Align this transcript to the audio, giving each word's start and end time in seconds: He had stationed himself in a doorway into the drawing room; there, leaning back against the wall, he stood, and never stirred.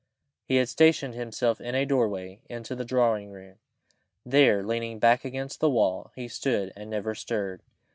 He 0.47 0.55
had 0.55 0.67
stationed 0.67 1.13
himself 1.13 1.61
in 1.61 1.75
a 1.75 1.85
doorway 1.85 2.39
into 2.49 2.73
the 2.75 2.83
drawing 2.83 3.29
room; 3.29 3.57
there, 4.25 4.63
leaning 4.63 4.97
back 4.97 5.23
against 5.23 5.59
the 5.59 5.69
wall, 5.69 6.11
he 6.15 6.27
stood, 6.27 6.73
and 6.75 6.89
never 6.89 7.13
stirred. 7.13 7.61